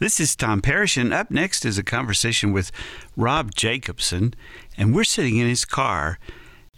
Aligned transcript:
This 0.00 0.20
is 0.20 0.36
Tom 0.36 0.60
Parish, 0.60 0.96
and 0.96 1.12
up 1.12 1.28
next 1.28 1.64
is 1.64 1.76
a 1.76 1.82
conversation 1.82 2.52
with 2.52 2.70
Rob 3.16 3.52
Jacobson. 3.56 4.32
And 4.76 4.94
we're 4.94 5.02
sitting 5.02 5.38
in 5.38 5.48
his 5.48 5.64
car 5.64 6.20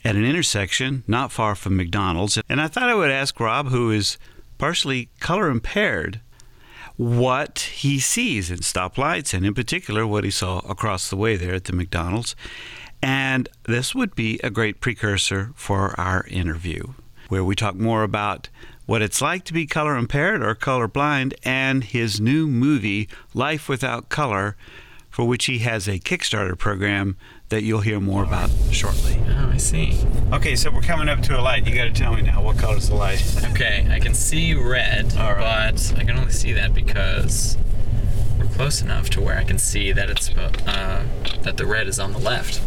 at 0.03 0.17
an 0.17 0.25
intersection 0.25 1.05
not 1.07 1.31
far 1.31 1.55
from 1.55 1.77
McDonald's. 1.77 2.39
And 2.49 2.63
I 2.63 2.69
thought 2.69 2.89
I 2.89 2.95
would 2.95 3.11
ask 3.11 3.39
Rob, 3.39 3.69
who 3.69 3.91
is 3.91 4.17
partially 4.57 5.11
color 5.21 5.51
impaired, 5.51 6.23
what 6.97 7.59
he 7.59 8.01
sees 8.01 8.51
in 8.51 8.61
stoplights, 8.61 9.35
and 9.35 9.45
in 9.45 9.53
particular, 9.53 10.07
what 10.07 10.25
he 10.25 10.31
saw 10.31 10.61
across 10.61 11.11
the 11.11 11.17
way 11.17 11.37
there 11.37 11.55
at 11.55 11.65
the 11.65 11.75
McDonald's. 11.75 12.35
And 13.03 13.51
this 13.65 13.95
would 13.95 14.15
be 14.15 14.41
a 14.43 14.49
great 14.49 14.81
precursor 14.81 15.53
for 15.55 15.99
our 16.01 16.27
interview, 16.29 16.95
where 17.29 17.45
we 17.45 17.55
talk 17.55 17.75
more 17.75 18.03
about 18.03 18.49
what 18.91 19.03
it's 19.03 19.23
like 19.23 19.45
to 19.45 19.53
be 19.53 19.67
color 19.67 19.97
impaired 19.97 20.43
or 20.43 20.53
color 20.53 20.89
blind, 20.89 21.33
and 21.45 21.85
his 21.85 22.21
new 22.21 22.49
movie, 22.49 23.09
Life 23.33 23.69
Without 23.69 24.09
Color, 24.09 24.57
for 25.09 25.25
which 25.29 25.45
he 25.45 25.59
has 25.61 25.87
a 25.87 26.01
Kickstarter 26.01 26.59
program 26.59 27.17
that 27.51 27.63
you'll 27.63 27.83
hear 27.83 28.01
more 28.01 28.25
about 28.25 28.51
shortly. 28.73 29.17
Oh, 29.29 29.51
I 29.53 29.59
see. 29.59 29.97
Okay, 30.33 30.57
so 30.57 30.73
we're 30.73 30.81
coming 30.81 31.09
up 31.09 31.21
to 31.23 31.39
a 31.39 31.41
light. 31.41 31.69
You 31.69 31.75
got 31.77 31.85
to 31.85 31.93
tell 31.93 32.17
me 32.17 32.23
now 32.23 32.43
what 32.43 32.59
color 32.59 32.79
is 32.79 32.89
the 32.89 32.97
light? 32.97 33.23
Okay, 33.53 33.87
I 33.89 34.01
can 34.01 34.13
see 34.13 34.55
red, 34.55 35.13
right. 35.15 35.73
but 35.73 35.95
I 35.97 36.03
can 36.03 36.17
only 36.19 36.33
see 36.33 36.53
that 36.55 36.75
because 36.75 37.57
we're 38.41 38.47
close 38.47 38.83
enough 38.83 39.09
to 39.11 39.21
where 39.21 39.39
I 39.39 39.45
can 39.45 39.59
see 39.59 39.93
that 39.93 40.11
it's 40.11 40.31
uh, 40.31 41.05
that 41.43 41.57
the 41.59 41.65
red 41.65 41.87
is 41.87 42.01
on 42.01 42.13
the 42.13 42.19
left. 42.19 42.61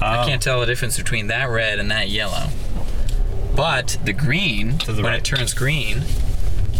I 0.00 0.24
Oh. 0.24 0.26
can't 0.26 0.42
tell 0.42 0.58
the 0.58 0.66
difference 0.66 0.96
between 0.96 1.28
that 1.28 1.44
red 1.44 1.78
and 1.78 1.88
that 1.92 2.08
yellow. 2.08 2.48
But 3.56 3.96
the 4.04 4.12
green, 4.12 4.78
the 4.78 4.92
when 4.94 5.04
right. 5.04 5.14
it 5.18 5.24
turns 5.24 5.54
green, 5.54 6.02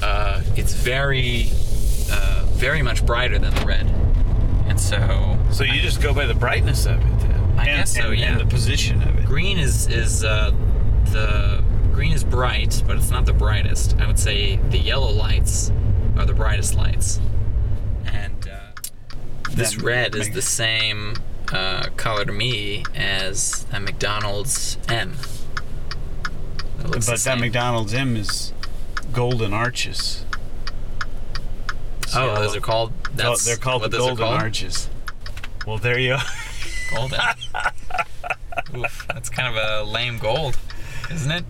uh, 0.03 0.43
it's 0.57 0.75
very, 0.75 1.47
uh, 2.13 2.45
very 2.51 2.83
much 2.83 3.05
brighter 3.07 3.39
than 3.39 3.55
the 3.55 3.65
red. 3.67 3.87
And 4.69 4.79
so 4.79 5.39
So 5.51 5.65
you 5.65 5.81
just 5.81 6.03
go 6.03 6.13
by 6.13 6.27
the 6.27 6.35
brightness 6.35 6.85
of 6.87 6.99
it, 7.01 7.19
then? 7.21 7.33
I 7.59 7.67
and, 7.67 7.79
guess 7.79 7.95
so, 7.95 8.11
and- 8.11 8.19
yeah. 8.19 8.33
And 8.33 8.41
the 8.41 8.47
position 8.47 9.03
of 9.03 9.19
it. 9.19 9.25
green 9.25 9.59
is 9.59 9.87
is 9.89 10.23
uh, 10.23 10.51
the 11.13 11.65
green 11.93 12.13
is 12.13 12.25
bright, 12.25 12.83
but 12.87 12.97
it's 12.97 13.11
not 13.11 13.25
the 13.25 13.33
brightest. 13.33 13.97
I 13.99 14.07
would 14.07 14.19
say 14.19 14.57
the 14.71 14.79
yellow 14.79 15.11
lights 15.11 15.73
are 16.19 16.27
the 16.27 16.35
brightest 16.35 16.75
lights, 16.75 17.21
and 18.07 18.49
uh, 18.49 18.73
this 19.53 19.79
red 19.79 20.15
is 20.15 20.31
the 20.31 20.43
same 20.43 21.15
uh, 21.53 21.89
color 21.97 22.25
to 22.27 22.33
me 22.33 22.85
as 22.95 23.65
a 23.73 23.81
McDonald's 23.81 24.77
M. 24.89 25.15
It 26.87 26.91
looks 26.93 27.07
the 27.07 27.13
But 27.13 27.21
that. 27.25 27.39
McDonald's 27.41 27.95
M 27.95 28.17
is 28.17 28.53
golden 29.13 29.53
arches. 29.53 30.25
Oh, 32.15 32.35
those 32.37 32.55
are 32.57 32.61
called. 32.61 32.93
That's 33.15 33.45
they're 33.45 33.57
called 33.57 33.83
what 33.83 33.91
the 33.91 33.99
those 33.99 34.07
golden 34.07 34.27
called? 34.27 34.41
arches. 34.41 34.89
Well, 35.67 35.79
there 35.79 35.99
you 35.99 36.15
are. 36.15 36.23
Golden. 36.95 37.21
Oof, 38.77 39.07
that's 39.09 39.29
kind 39.29 39.57
of 39.57 39.57
a 39.63 39.91
lame 39.91 40.19
gold, 40.19 40.57
isn't 41.11 41.31
it? 41.33 41.45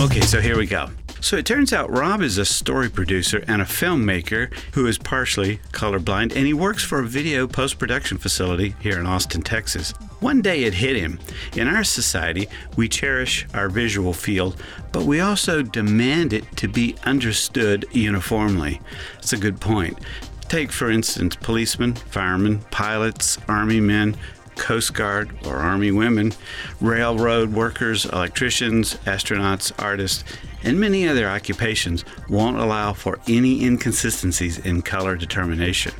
Okay, 0.00 0.20
so 0.20 0.40
here 0.40 0.58
we 0.58 0.66
go. 0.66 0.90
So 1.20 1.36
it 1.36 1.46
turns 1.46 1.72
out 1.72 1.90
Rob 1.90 2.20
is 2.20 2.36
a 2.36 2.44
story 2.44 2.90
producer 2.90 3.42
and 3.48 3.62
a 3.62 3.64
filmmaker 3.64 4.52
who 4.74 4.86
is 4.86 4.98
partially 4.98 5.60
colorblind, 5.72 6.36
and 6.36 6.46
he 6.46 6.52
works 6.52 6.84
for 6.84 6.98
a 6.98 7.06
video 7.06 7.46
post 7.46 7.78
production 7.78 8.18
facility 8.18 8.74
here 8.80 8.98
in 8.98 9.06
Austin, 9.06 9.40
Texas. 9.40 9.94
One 10.22 10.40
day 10.40 10.62
it 10.62 10.74
hit 10.74 10.94
him. 10.94 11.18
In 11.56 11.66
our 11.66 11.82
society, 11.82 12.46
we 12.76 12.88
cherish 12.88 13.44
our 13.54 13.68
visual 13.68 14.12
field, 14.12 14.56
but 14.92 15.02
we 15.02 15.18
also 15.18 15.62
demand 15.62 16.32
it 16.32 16.44
to 16.58 16.68
be 16.68 16.94
understood 17.04 17.86
uniformly. 17.90 18.80
That's 19.14 19.32
a 19.32 19.36
good 19.36 19.60
point. 19.60 19.98
Take, 20.48 20.70
for 20.70 20.92
instance, 20.92 21.34
policemen, 21.34 21.94
firemen, 21.94 22.60
pilots, 22.70 23.36
army 23.48 23.80
men, 23.80 24.16
Coast 24.54 24.94
Guard 24.94 25.32
or 25.44 25.56
Army 25.56 25.90
women, 25.90 26.32
railroad 26.80 27.52
workers, 27.52 28.04
electricians, 28.04 28.94
astronauts, 28.98 29.72
artists, 29.76 30.22
and 30.62 30.78
many 30.78 31.08
other 31.08 31.26
occupations 31.26 32.04
won't 32.28 32.58
allow 32.58 32.92
for 32.92 33.18
any 33.26 33.64
inconsistencies 33.64 34.58
in 34.58 34.82
color 34.82 35.16
determination. 35.16 35.92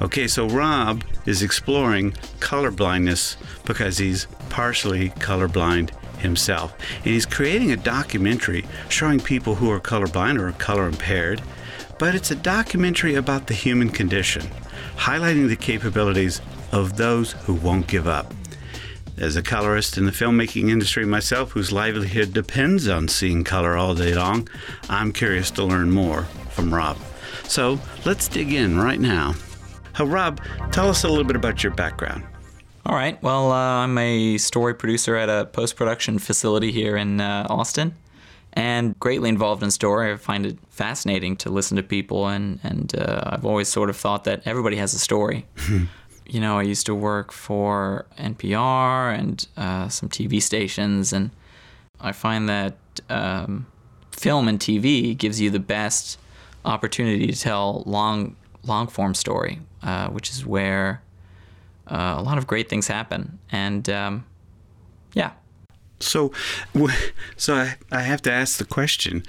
Okay, 0.00 0.28
so 0.28 0.48
Rob 0.48 1.02
is 1.26 1.42
exploring 1.42 2.14
color 2.40 2.70
blindness 2.70 3.36
because 3.64 3.98
he's 3.98 4.26
partially 4.48 5.10
colorblind 5.10 5.90
himself. 6.18 6.74
And 6.96 7.06
he's 7.06 7.26
creating 7.26 7.72
a 7.72 7.76
documentary 7.76 8.66
showing 8.88 9.20
people 9.20 9.56
who 9.56 9.70
are 9.70 9.80
colorblind 9.80 10.38
or 10.40 10.52
color 10.52 10.86
impaired, 10.86 11.42
but 11.98 12.14
it's 12.14 12.30
a 12.30 12.36
documentary 12.36 13.14
about 13.14 13.46
the 13.46 13.54
human 13.54 13.90
condition, 13.90 14.42
highlighting 14.96 15.48
the 15.48 15.56
capabilities 15.56 16.40
of 16.72 16.96
those 16.96 17.32
who 17.32 17.54
won't 17.54 17.86
give 17.86 18.06
up. 18.06 18.32
As 19.18 19.36
a 19.36 19.42
colorist 19.42 19.98
in 19.98 20.06
the 20.06 20.12
filmmaking 20.12 20.70
industry 20.70 21.04
myself, 21.04 21.50
whose 21.50 21.72
livelihood 21.72 22.32
depends 22.32 22.88
on 22.88 23.06
seeing 23.06 23.44
color 23.44 23.76
all 23.76 23.94
day 23.94 24.14
long, 24.14 24.48
I'm 24.88 25.12
curious 25.12 25.50
to 25.52 25.64
learn 25.64 25.90
more 25.90 26.22
from 26.50 26.72
Rob. 26.72 26.96
So 27.44 27.80
let's 28.06 28.28
dig 28.28 28.52
in 28.52 28.78
right 28.78 29.00
now. 29.00 29.34
Uh, 30.00 30.06
Rob, 30.06 30.40
tell 30.72 30.88
us 30.88 31.04
a 31.04 31.08
little 31.08 31.24
bit 31.24 31.36
about 31.36 31.62
your 31.62 31.74
background. 31.74 32.24
All 32.86 32.94
right. 32.94 33.22
Well, 33.22 33.52
uh, 33.52 33.84
I'm 33.84 33.98
a 33.98 34.38
story 34.38 34.74
producer 34.74 35.14
at 35.14 35.28
a 35.28 35.44
post 35.44 35.76
production 35.76 36.18
facility 36.18 36.72
here 36.72 36.96
in 36.96 37.20
uh, 37.20 37.46
Austin 37.50 37.94
and 38.54 38.98
greatly 38.98 39.28
involved 39.28 39.62
in 39.62 39.70
story. 39.70 40.10
I 40.10 40.16
find 40.16 40.46
it 40.46 40.58
fascinating 40.70 41.36
to 41.36 41.50
listen 41.50 41.76
to 41.76 41.82
people, 41.82 42.28
and, 42.28 42.60
and 42.62 42.94
uh, 42.96 43.20
I've 43.26 43.44
always 43.44 43.68
sort 43.68 43.90
of 43.90 43.96
thought 43.96 44.24
that 44.24 44.40
everybody 44.46 44.76
has 44.76 44.94
a 44.94 44.98
story. 44.98 45.46
you 46.26 46.40
know, 46.40 46.58
I 46.58 46.62
used 46.62 46.86
to 46.86 46.94
work 46.94 47.30
for 47.30 48.06
NPR 48.18 49.18
and 49.18 49.46
uh, 49.58 49.88
some 49.88 50.08
TV 50.08 50.40
stations, 50.40 51.12
and 51.12 51.30
I 52.00 52.12
find 52.12 52.48
that 52.48 52.78
um, 53.10 53.66
film 54.12 54.48
and 54.48 54.58
TV 54.58 55.14
gives 55.14 55.42
you 55.42 55.50
the 55.50 55.60
best 55.60 56.18
opportunity 56.64 57.26
to 57.26 57.38
tell 57.38 57.82
long 57.84 58.36
long 58.64 58.86
form 58.86 59.14
story, 59.14 59.60
uh, 59.82 60.08
which 60.08 60.30
is 60.30 60.44
where 60.46 61.02
uh, 61.88 62.14
a 62.18 62.22
lot 62.22 62.38
of 62.38 62.46
great 62.46 62.68
things 62.68 62.86
happen. 62.88 63.38
And 63.50 63.88
um, 63.88 64.24
yeah, 65.14 65.32
So, 66.00 66.32
so 67.36 67.54
I, 67.54 67.74
I 67.90 68.02
have 68.02 68.22
to 68.22 68.32
ask 68.32 68.58
the 68.58 68.64
question: 68.64 69.22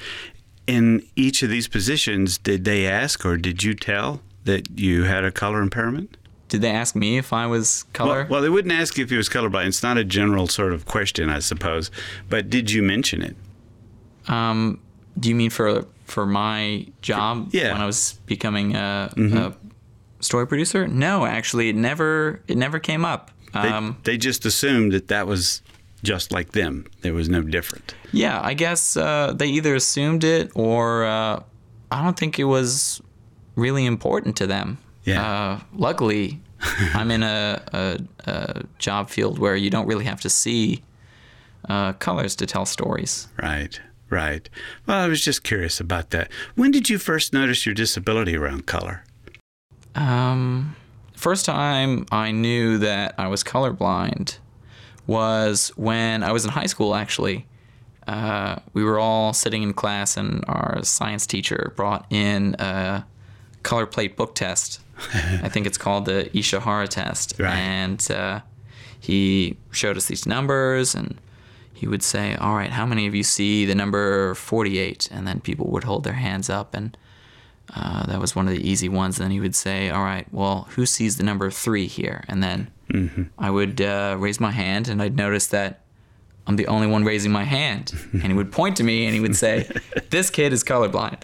In 0.67 1.03
each 1.15 1.43
of 1.43 1.49
these 1.49 1.67
positions, 1.67 2.37
did 2.37 2.65
they 2.65 2.85
ask 2.87 3.25
or 3.25 3.37
did 3.37 3.63
you 3.63 3.73
tell 3.73 4.21
that 4.45 4.79
you 4.79 5.03
had 5.03 5.23
a 5.23 5.31
color 5.31 5.61
impairment? 5.61 6.17
did 6.49 6.61
they 6.61 6.69
ask 6.71 6.95
me 6.97 7.17
if 7.17 7.31
I 7.31 7.47
was 7.47 7.83
color? 7.93 8.23
Well, 8.23 8.27
well, 8.29 8.41
they 8.41 8.49
wouldn't 8.49 8.73
ask 8.73 8.99
if 8.99 9.09
you 9.09 9.15
was 9.15 9.29
colorblind. 9.29 9.67
It's 9.67 9.81
not 9.83 9.97
a 9.97 10.03
general 10.03 10.47
sort 10.47 10.73
of 10.73 10.83
question, 10.85 11.29
I 11.29 11.39
suppose. 11.39 11.89
But 12.27 12.49
did 12.49 12.69
you 12.71 12.83
mention 12.83 13.21
it? 13.21 13.37
Um, 14.27 14.81
do 15.17 15.29
you 15.29 15.35
mean 15.35 15.49
for 15.49 15.85
for 16.03 16.25
my 16.25 16.87
job 17.01 17.47
Yeah. 17.53 17.61
Mm-hmm. 17.61 17.71
when 17.73 17.81
I 17.81 17.85
was 17.85 18.19
becoming 18.25 18.75
a, 18.75 19.13
a 19.15 19.53
story 20.21 20.47
producer? 20.47 20.87
No, 20.87 21.25
actually, 21.25 21.69
it 21.69 21.75
never 21.75 22.41
it 22.47 22.57
never 22.57 22.79
came 22.79 23.03
up. 23.05 23.31
They, 23.53 23.59
Um, 23.59 23.97
they 24.03 24.17
just 24.17 24.45
assumed 24.45 24.93
that 24.93 25.07
that 25.09 25.27
was 25.27 25.61
just 26.03 26.31
like 26.31 26.51
them. 26.53 26.85
There 27.01 27.13
was 27.13 27.27
no 27.29 27.41
different. 27.41 27.93
yeah, 28.13 28.39
I 28.41 28.53
guess 28.53 28.95
uh, 28.97 29.33
they 29.35 29.47
either 29.47 29.75
assumed 29.75 30.23
it 30.23 30.51
or 30.55 31.03
uh, 31.05 31.43
I 31.91 32.03
don't 32.03 32.17
think 32.17 32.39
it 32.39 32.45
was 32.45 33.01
really 33.55 33.85
important 33.85 34.35
to 34.37 34.47
them. 34.47 34.77
Yeah. 35.03 35.21
Uh, 35.25 35.59
luckily, 35.73 36.39
I'm 36.93 37.11
in 37.11 37.23
a, 37.23 37.61
a, 37.73 37.99
a 38.31 38.63
job 38.79 39.09
field 39.09 39.37
where 39.39 39.55
you 39.55 39.69
don't 39.69 39.87
really 39.87 40.05
have 40.05 40.21
to 40.21 40.29
see 40.29 40.81
uh, 41.69 41.93
colors 41.93 42.35
to 42.37 42.45
tell 42.45 42.65
stories. 42.65 43.27
Right, 43.41 43.79
right. 44.09 44.49
Well, 44.87 44.97
I 44.97 45.07
was 45.07 45.21
just 45.23 45.43
curious 45.43 45.79
about 45.79 46.09
that. 46.11 46.31
When 46.55 46.71
did 46.71 46.89
you 46.89 46.97
first 46.97 47.33
notice 47.33 47.65
your 47.65 47.75
disability 47.75 48.35
around 48.37 48.65
color? 48.65 49.03
Um, 49.95 50.75
first 51.15 51.45
time 51.45 52.05
I 52.11 52.31
knew 52.31 52.77
that 52.79 53.15
I 53.17 53.27
was 53.27 53.43
colorblind 53.43 54.37
was 55.07 55.69
when 55.75 56.23
I 56.23 56.31
was 56.31 56.45
in 56.45 56.51
high 56.51 56.65
school. 56.67 56.95
Actually, 56.95 57.45
uh, 58.07 58.57
we 58.73 58.83
were 58.83 58.99
all 58.99 59.33
sitting 59.33 59.63
in 59.63 59.73
class, 59.73 60.17
and 60.17 60.43
our 60.47 60.83
science 60.83 61.25
teacher 61.27 61.73
brought 61.75 62.05
in 62.11 62.55
a 62.59 63.05
color 63.63 63.85
plate 63.85 64.15
book 64.15 64.35
test. 64.35 64.79
I 65.13 65.49
think 65.49 65.65
it's 65.65 65.77
called 65.79 66.05
the 66.05 66.29
Ishihara 66.33 66.87
test, 66.87 67.33
Right. 67.39 67.55
and 67.57 68.11
uh, 68.11 68.41
he 68.99 69.57
showed 69.71 69.97
us 69.97 70.05
these 70.07 70.25
numbers 70.25 70.95
and. 70.95 71.19
He 71.73 71.87
would 71.87 72.03
say, 72.03 72.35
"All 72.35 72.53
right, 72.55 72.69
how 72.69 72.85
many 72.85 73.07
of 73.07 73.15
you 73.15 73.23
see 73.23 73.65
the 73.65 73.73
number 73.73 74.35
48?" 74.35 75.09
And 75.11 75.27
then 75.27 75.39
people 75.39 75.65
would 75.71 75.83
hold 75.83 76.03
their 76.03 76.13
hands 76.13 76.47
up, 76.47 76.75
and 76.75 76.95
uh, 77.75 78.05
that 78.07 78.19
was 78.19 78.35
one 78.35 78.47
of 78.47 78.53
the 78.53 78.69
easy 78.69 78.89
ones. 78.89 79.17
Then 79.17 79.31
he 79.31 79.39
would 79.39 79.55
say, 79.55 79.89
"All 79.89 80.03
right, 80.03 80.27
well, 80.31 80.67
who 80.71 80.85
sees 80.85 81.17
the 81.17 81.23
number 81.23 81.49
three 81.51 81.87
here?" 81.87 82.23
And 82.27 82.41
then 82.43 82.71
I 83.37 83.49
would 83.49 83.79
uh, 83.81 84.15
raise 84.19 84.39
my 84.39 84.51
hand, 84.51 84.87
and 84.89 85.01
I'd 85.01 85.15
notice 85.15 85.47
that 85.47 85.81
I'm 86.47 86.55
the 86.57 86.67
only 86.67 86.87
one 86.87 87.03
raising 87.05 87.31
my 87.31 87.43
hand. 87.43 87.93
And 88.13 88.23
he 88.23 88.33
would 88.33 88.51
point 88.51 88.75
to 88.77 88.83
me 88.83 89.05
and 89.05 89.13
he 89.13 89.19
would 89.21 89.35
say, 89.35 89.69
This 90.09 90.29
kid 90.31 90.51
is 90.53 90.63
colorblind. 90.63 91.21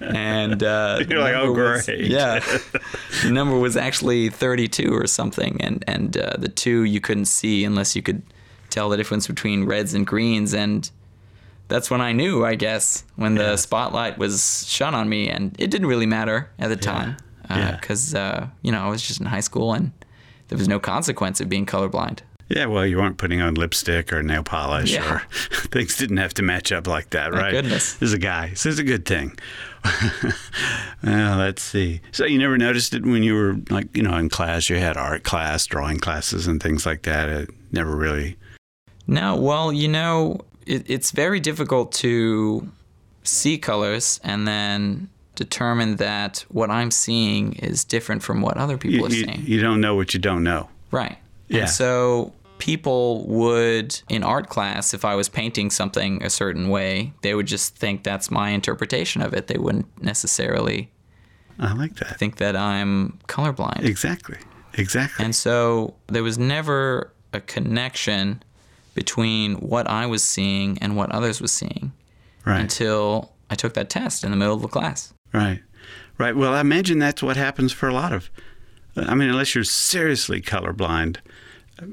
And 0.00 0.62
uh, 0.62 1.00
You're 1.08 1.20
like, 1.20 1.34
oh, 1.36 1.52
was- 1.52 1.84
great. 1.86 2.06
yeah. 2.06 2.40
the 3.22 3.30
number 3.30 3.56
was 3.58 3.76
actually 3.76 4.30
32 4.30 4.90
or 4.92 5.06
something. 5.06 5.60
And, 5.60 5.84
and 5.86 6.16
uh, 6.16 6.34
the 6.38 6.48
two 6.48 6.84
you 6.84 7.00
couldn't 7.00 7.26
see 7.26 7.64
unless 7.64 7.94
you 7.94 8.02
could 8.02 8.22
tell 8.70 8.88
the 8.88 8.96
difference 8.96 9.26
between 9.26 9.64
reds 9.64 9.94
and 9.94 10.06
greens. 10.06 10.54
And 10.54 10.90
that's 11.68 11.90
when 11.90 12.00
I 12.00 12.12
knew, 12.12 12.44
I 12.44 12.54
guess, 12.54 13.04
when 13.16 13.34
the 13.34 13.56
spotlight 13.56 14.18
was 14.18 14.64
shone 14.68 14.94
on 14.94 15.08
me. 15.08 15.28
And 15.28 15.54
it 15.58 15.70
didn't 15.70 15.88
really 15.88 16.06
matter 16.06 16.48
at 16.58 16.68
the 16.68 16.76
time 16.76 17.16
Yeah. 17.50 17.76
because, 17.80 18.14
uh, 18.14 18.48
you 18.62 18.70
know, 18.72 18.80
I 18.84 18.88
was 18.88 19.02
just 19.02 19.20
in 19.20 19.26
high 19.26 19.40
school 19.40 19.72
and 19.74 19.92
there 20.48 20.58
was 20.58 20.68
no 20.68 20.78
consequence 20.78 21.40
of 21.40 21.48
being 21.48 21.66
colorblind. 21.66 22.20
Yeah, 22.48 22.66
well, 22.66 22.86
you 22.86 22.98
weren't 22.98 23.18
putting 23.18 23.40
on 23.40 23.54
lipstick 23.54 24.12
or 24.12 24.22
nail 24.22 24.44
polish, 24.44 24.92
Yeah. 24.92 25.14
or 25.14 25.22
things 25.72 25.96
didn't 25.96 26.18
have 26.18 26.32
to 26.34 26.42
match 26.42 26.70
up 26.70 26.86
like 26.86 27.10
that, 27.10 27.32
Thank 27.32 27.42
right? 27.42 27.50
goodness. 27.50 27.94
This 27.94 28.10
is 28.10 28.12
a 28.12 28.18
guy. 28.18 28.50
This 28.50 28.66
is 28.66 28.78
a 28.78 28.84
good 28.84 29.04
thing. 29.04 29.36
well, 31.02 31.38
let's 31.38 31.62
see. 31.62 32.00
So 32.12 32.24
you 32.24 32.38
never 32.38 32.56
noticed 32.58 32.94
it 32.94 33.04
when 33.04 33.22
you 33.22 33.34
were 33.34 33.56
like, 33.70 33.96
you 33.96 34.02
know, 34.04 34.16
in 34.16 34.28
class. 34.28 34.68
You 34.70 34.76
had 34.76 34.96
art 34.96 35.24
class, 35.24 35.66
drawing 35.66 35.98
classes, 35.98 36.46
and 36.46 36.62
things 36.62 36.86
like 36.86 37.02
that. 37.02 37.28
It 37.28 37.50
never 37.72 37.96
really. 37.96 38.36
No, 39.06 39.36
well, 39.36 39.72
you 39.72 39.88
know, 39.88 40.38
it, 40.66 40.88
it's 40.90 41.10
very 41.12 41.40
difficult 41.40 41.92
to 41.92 42.70
see 43.22 43.58
colors 43.58 44.20
and 44.22 44.46
then 44.46 45.08
determine 45.34 45.96
that 45.96 46.44
what 46.48 46.70
I'm 46.70 46.90
seeing 46.90 47.54
is 47.54 47.84
different 47.84 48.22
from 48.22 48.40
what 48.40 48.56
other 48.56 48.78
people 48.78 48.98
You, 48.98 49.04
are 49.06 49.10
you, 49.10 49.24
seeing. 49.24 49.42
you 49.46 49.60
don't 49.60 49.80
know 49.80 49.94
what 49.94 50.14
you 50.14 50.20
don't 50.20 50.42
know. 50.42 50.68
Right. 50.90 51.18
Yeah. 51.48 51.60
And 51.60 51.70
so 51.70 52.32
people 52.58 53.26
would, 53.26 54.00
in 54.08 54.22
art 54.22 54.48
class, 54.48 54.94
if 54.94 55.04
I 55.04 55.14
was 55.14 55.28
painting 55.28 55.70
something 55.70 56.22
a 56.22 56.30
certain 56.30 56.68
way, 56.70 57.12
they 57.22 57.34
would 57.34 57.46
just 57.46 57.76
think 57.76 58.02
that's 58.02 58.30
my 58.30 58.50
interpretation 58.50 59.20
of 59.20 59.34
it. 59.34 59.46
They 59.48 59.58
wouldn't 59.58 59.86
necessarily 60.02 60.90
I 61.58 61.74
like 61.74 61.96
that. 61.96 62.18
think 62.18 62.36
that 62.36 62.56
I'm 62.56 63.18
colorblind. 63.28 63.84
Exactly. 63.84 64.38
Exactly. 64.74 65.24
And 65.24 65.34
so 65.34 65.94
there 66.06 66.22
was 66.22 66.38
never 66.38 67.12
a 67.32 67.40
connection 67.40 68.42
between 68.96 69.54
what 69.56 69.88
I 69.88 70.06
was 70.06 70.24
seeing 70.24 70.78
and 70.80 70.96
what 70.96 71.12
others 71.12 71.40
was 71.40 71.52
seeing 71.52 71.92
right. 72.44 72.60
until 72.60 73.32
I 73.50 73.54
took 73.54 73.74
that 73.74 73.90
test 73.90 74.24
in 74.24 74.30
the 74.32 74.36
middle 74.36 74.54
of 74.54 74.62
the 74.62 74.68
class. 74.68 75.12
Right. 75.32 75.60
Right. 76.18 76.34
Well, 76.34 76.54
I 76.54 76.60
imagine 76.60 76.98
that's 76.98 77.22
what 77.22 77.36
happens 77.36 77.72
for 77.72 77.88
a 77.88 77.92
lot 77.92 78.12
of. 78.12 78.30
I 78.96 79.14
mean, 79.14 79.28
unless 79.28 79.54
you're 79.54 79.64
seriously 79.64 80.40
colorblind, 80.40 81.18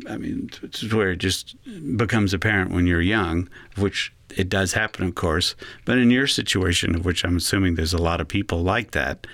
I 0.10 0.16
mean, 0.18 0.50
it's 0.64 0.94
where 0.94 1.12
it 1.12 1.18
just 1.18 1.56
becomes 1.98 2.34
apparent 2.34 2.72
when 2.72 2.88
you're 2.88 3.02
young, 3.02 3.50
which 3.76 4.14
it 4.38 4.48
does 4.48 4.72
happen, 4.72 5.06
of 5.06 5.14
course. 5.14 5.56
But 5.84 5.98
in 5.98 6.10
your 6.10 6.26
situation, 6.26 6.96
of 6.96 7.04
which 7.04 7.26
I'm 7.26 7.36
assuming 7.36 7.76
there's 7.76 7.94
a 7.94 8.02
lot 8.02 8.22
of 8.22 8.30
people 8.30 8.64
like 8.64 8.92
that, 8.92 9.28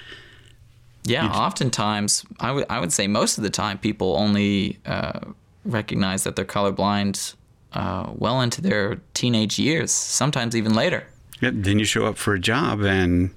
Yeah, 1.05 1.27
oftentimes, 1.27 2.25
I 2.39 2.51
would 2.51 2.65
I 2.67 2.79
would 2.79 2.91
say 2.91 3.07
most 3.07 3.37
of 3.37 3.43
the 3.43 3.51
time, 3.51 3.77
people 3.77 4.17
only 4.17 4.79
uh, 4.87 5.19
recognize 5.65 6.23
that 6.23 6.35
they're 6.35 6.45
colorblind 6.45 7.35
uh, 7.73 8.11
well 8.15 8.41
into 8.41 8.61
their 8.61 8.95
teenage 9.13 9.59
years, 9.59 9.91
sometimes 9.91 10.55
even 10.55 10.73
later. 10.73 11.05
yeah, 11.41 11.51
then 11.53 11.79
you 11.79 11.85
show 11.85 12.05
up 12.05 12.17
for 12.17 12.33
a 12.33 12.39
job 12.39 12.81
and 12.81 13.31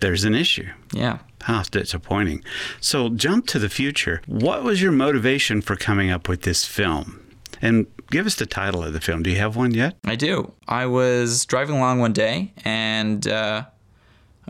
there's 0.00 0.24
an 0.24 0.34
issue. 0.34 0.68
Yeah. 0.92 1.18
How 1.42 1.62
disappointing. 1.62 2.44
So, 2.80 3.08
jump 3.08 3.46
to 3.48 3.58
the 3.58 3.68
future. 3.68 4.22
What 4.26 4.62
was 4.62 4.80
your 4.82 4.92
motivation 4.92 5.60
for 5.60 5.74
coming 5.76 6.10
up 6.10 6.28
with 6.28 6.42
this 6.42 6.64
film? 6.64 7.18
And 7.60 7.86
give 8.10 8.26
us 8.26 8.34
the 8.34 8.46
title 8.46 8.82
of 8.82 8.92
the 8.92 9.00
film. 9.00 9.22
Do 9.22 9.30
you 9.30 9.36
have 9.36 9.56
one 9.56 9.72
yet? 9.72 9.96
I 10.04 10.16
do. 10.16 10.52
I 10.68 10.86
was 10.86 11.44
driving 11.46 11.76
along 11.76 12.00
one 12.00 12.12
day 12.12 12.52
and 12.64 13.26
uh, 13.26 13.64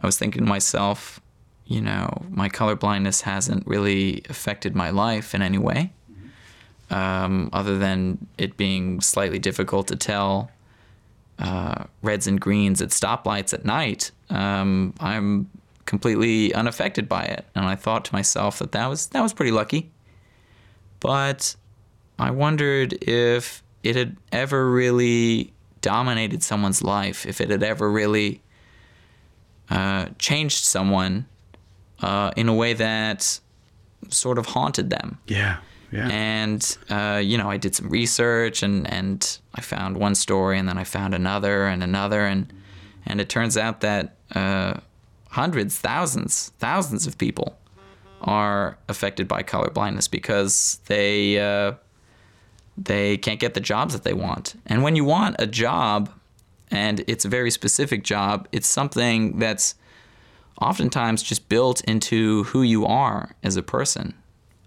I 0.03 0.07
was 0.07 0.19
thinking 0.19 0.43
to 0.43 0.49
myself, 0.49 1.21
you 1.67 1.81
know, 1.81 2.25
my 2.31 2.49
color 2.49 2.75
blindness 2.75 3.21
hasn't 3.23 3.67
really 3.67 4.23
affected 4.29 4.75
my 4.75 4.91
life 4.91 5.35
in 5.35 5.43
any 5.43 5.59
way, 5.59 5.93
um, 6.93 7.49
other 7.53 7.79
than 7.79 8.27
it 8.39 8.57
being 8.57 9.01
slightly 9.01 9.39
difficult 9.39 9.89
to 9.89 9.97
tell 9.97 10.51
uh, 11.39 11.85
reds 12.03 12.27
and 12.27 12.41
greens 12.41 12.81
at 12.81 12.91
stoplights 12.91 13.53
at 13.53 13.65
night. 13.65 14.13
Um, 14.31 14.95
I'm 15.01 15.49
completely 15.87 16.55
unaffected 16.55 17.09
by 17.09 17.25
it, 17.25 17.47
and 17.55 17.65
I 17.65 17.75
thought 17.75 18.05
to 18.05 18.13
myself 18.13 18.59
that 18.61 18.73
that 18.73 18.87
was 18.87 19.09
that 19.09 19.23
was 19.23 19.33
pretty 19.33 19.51
lucky. 19.51 19.91
But 21.01 21.57
I 22.19 22.31
wondered 22.31 22.93
if 23.03 23.63
it 23.83 23.97
had 23.97 24.17
ever 24.31 24.71
really 24.71 25.53
dominated 25.81 26.43
someone's 26.43 26.83
life, 26.83 27.27
if 27.27 27.41
it 27.41 27.51
had 27.51 27.63
ever 27.63 27.91
really 27.91 28.41
uh, 29.71 30.07
changed 30.19 30.65
someone 30.65 31.27
uh, 32.01 32.31
in 32.37 32.49
a 32.49 32.55
way 32.55 32.75
that 32.75 33.41
sort 34.09 34.39
of 34.39 34.47
haunted 34.47 34.91
them. 34.91 35.19
Yeah. 35.27 35.59
Yeah. 35.93 36.09
And 36.09 36.79
uh, 36.89 37.21
you 37.23 37.37
know, 37.37 37.51
I 37.51 37.59
did 37.59 37.75
some 37.75 37.89
research, 37.91 38.63
and 38.63 38.91
and 38.91 39.39
I 39.55 39.61
found 39.61 39.99
one 39.99 40.15
story, 40.15 40.59
and 40.59 40.69
then 40.69 40.79
I 40.79 40.85
found 40.85 41.15
another 41.15 41.67
and 41.67 41.83
another, 41.83 42.25
and 42.25 42.53
and 43.07 43.21
it 43.21 43.29
turns 43.29 43.57
out 43.57 43.83
that 43.83 44.17
uh, 44.35 44.81
hundreds, 45.29 45.79
thousands, 45.79 46.53
thousands 46.59 47.07
of 47.07 47.19
people 47.19 47.59
are 48.23 48.79
affected 48.89 49.29
by 49.29 49.43
color 49.43 49.69
blindness 49.71 50.09
because 50.09 50.81
they 50.87 51.39
uh, 51.39 51.73
they 52.79 53.19
can't 53.19 53.41
get 53.41 53.55
the 53.55 53.61
jobs 53.61 53.93
that 53.93 54.05
they 54.05 54.15
want. 54.15 54.55
And 54.67 54.83
when 54.83 54.97
you 54.97 55.05
want 55.05 55.37
a 55.39 55.47
job, 55.47 56.11
and 56.71 57.05
it's 57.07 57.25
a 57.25 57.29
very 57.29 57.51
specific 57.51 58.03
job, 58.03 58.49
it's 58.51 58.67
something 58.67 59.39
that's 59.39 59.75
oftentimes 60.61 61.23
just 61.23 61.49
built 61.49 61.83
into 61.83 62.45
who 62.45 62.63
you 62.63 62.87
are 62.87 63.35
as 63.43 63.57
a 63.57 63.63
person. 63.63 64.15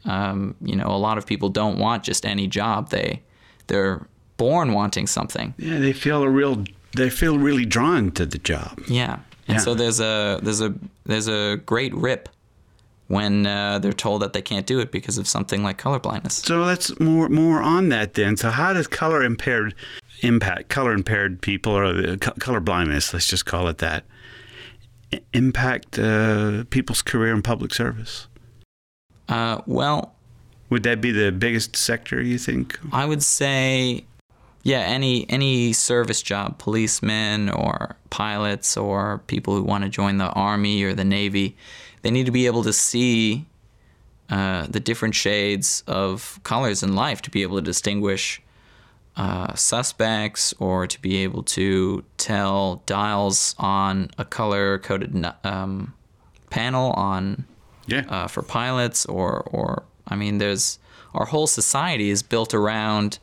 Um, 0.05 0.55
you 0.61 0.75
know, 0.75 0.87
a 0.87 0.97
lot 0.97 1.17
of 1.17 1.25
people 1.25 1.49
don't 1.49 1.77
want 1.79 2.03
just 2.03 2.25
any 2.25 2.47
job. 2.47 2.89
They 2.89 3.21
they're 3.67 4.05
born 4.37 4.73
wanting 4.73 5.07
something. 5.07 5.53
Yeah, 5.57 5.79
they 5.79 5.93
feel 5.93 6.23
a 6.23 6.29
real. 6.29 6.63
They 6.95 7.09
feel 7.09 7.37
really 7.37 7.65
drawn 7.65 8.11
to 8.11 8.25
the 8.25 8.37
job. 8.37 8.79
Yeah. 8.87 9.19
And 9.47 9.57
Yeah. 9.57 9.63
so 9.63 9.73
there's 9.75 9.99
a 9.99 10.39
there's 10.43 10.61
a 10.61 10.73
there's 11.05 11.27
a 11.27 11.57
great 11.65 11.93
rip 11.93 12.29
when 13.07 13.45
uh, 13.45 13.77
they're 13.79 13.93
told 13.93 14.21
that 14.23 14.33
they 14.33 14.41
can't 14.41 14.65
do 14.65 14.79
it 14.79 14.91
because 14.91 15.17
of 15.19 15.27
something 15.27 15.61
like 15.63 15.77
color 15.77 15.99
blindness. 15.99 16.35
So 16.35 16.63
let's 16.63 16.97
more 16.99 17.29
more 17.29 17.61
on 17.61 17.89
that 17.89 18.13
then. 18.13 18.37
So 18.37 18.49
how 18.49 18.73
does 18.73 18.87
color 18.87 19.23
impaired 19.23 19.75
impact 20.21 20.69
color 20.69 20.93
impaired 20.93 21.41
people 21.41 21.73
or 21.73 22.17
color 22.17 22.59
blindness? 22.59 23.13
Let's 23.13 23.27
just 23.27 23.45
call 23.45 23.67
it 23.67 23.77
that. 23.79 24.05
Impact 25.33 25.97
uh, 25.99 26.63
people's 26.69 27.01
career 27.01 27.33
in 27.33 27.41
public 27.41 27.73
service. 27.73 28.27
Uh, 29.27 29.61
well, 29.65 30.13
Would 30.69 30.83
that 30.83 31.01
be 31.01 31.11
the 31.11 31.31
biggest 31.31 31.75
sector 31.75 32.21
you 32.21 32.37
think? 32.37 32.79
I 32.91 33.05
would 33.05 33.23
say, 33.23 34.05
yeah, 34.63 34.79
any 34.79 35.29
any 35.29 35.73
service 35.73 36.21
job, 36.21 36.57
policemen 36.57 37.49
or 37.49 37.95
pilots 38.09 38.77
or 38.77 39.19
people 39.27 39.55
who 39.55 39.63
want 39.63 39.83
to 39.83 39.89
join 39.89 40.17
the 40.17 40.29
army 40.29 40.83
or 40.83 40.93
the 40.93 41.05
navy, 41.05 41.55
they 42.01 42.11
need 42.11 42.25
to 42.25 42.31
be 42.31 42.45
able 42.45 42.63
to 42.63 42.73
see 42.73 43.45
uh, 44.29 44.65
the 44.67 44.79
different 44.79 45.15
shades 45.15 45.83
of 45.87 46.39
colors 46.43 46.81
in 46.81 46.95
life 46.95 47.21
to 47.21 47.29
be 47.29 47.43
able 47.43 47.57
to 47.57 47.61
distinguish 47.61 48.41
uh, 49.17 49.53
suspects 49.53 50.53
or 50.59 50.87
to 50.87 51.01
be 51.01 51.17
able 51.17 51.43
to 51.43 52.03
tell 52.17 52.81
dials 52.85 53.55
on 53.59 54.09
a 54.17 54.25
color 54.25 54.79
coded 54.79 55.25
um, 55.43 55.93
panel 56.49 56.91
on 56.93 57.45
Yeah. 57.87 58.03
uh, 58.09 58.27
for 58.27 58.41
pilots 58.41 59.05
or 59.05 59.41
or 59.51 59.83
I 60.07 60.15
mean 60.15 60.37
there's 60.37 60.79
our 61.13 61.25
whole 61.25 61.47
society 61.47 62.09
is 62.09 62.23
built 62.23 62.53
around 62.53 63.19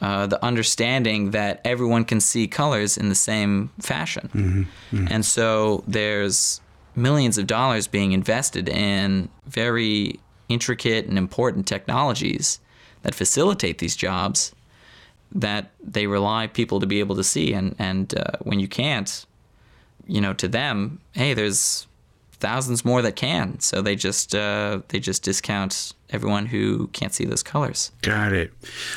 uh, 0.00 0.26
the 0.26 0.42
understanding 0.42 1.32
that 1.32 1.60
everyone 1.64 2.04
can 2.04 2.20
see 2.20 2.46
colors 2.48 2.96
in 2.96 3.08
the 3.08 3.14
same 3.14 3.70
fashion, 3.80 4.66
and 4.92 5.24
so 5.24 5.84
there's 5.86 6.60
millions 6.96 7.38
of 7.38 7.46
dollars 7.46 7.86
being 7.86 8.12
invested 8.12 8.68
in 8.68 9.28
very 9.46 10.18
intricate 10.48 11.06
and 11.06 11.18
important 11.18 11.66
technologies 11.66 12.60
that 13.02 13.14
facilitate 13.14 13.78
these 13.78 13.94
jobs 13.96 14.52
that 15.32 15.70
they 15.82 16.06
rely 16.06 16.46
people 16.46 16.80
to 16.80 16.86
be 16.86 16.98
able 17.00 17.16
to 17.16 17.24
see. 17.24 17.52
And 17.52 17.74
and 17.78 18.14
uh, 18.18 18.32
when 18.42 18.58
you 18.60 18.68
can't 18.68 19.26
you 20.06 20.20
know 20.20 20.32
to 20.34 20.48
them 20.48 20.98
hey 21.12 21.34
there's 21.34 21.86
thousands 22.40 22.84
more 22.84 23.02
that 23.02 23.16
can 23.16 23.58
so 23.60 23.80
they 23.82 23.94
just 23.96 24.34
uh, 24.34 24.80
they 24.88 24.98
just 24.98 25.22
discount 25.22 25.92
everyone 26.10 26.46
who 26.46 26.88
can't 26.88 27.12
see 27.14 27.24
those 27.24 27.42
colors 27.42 27.92
Got 28.02 28.32
it. 28.32 28.52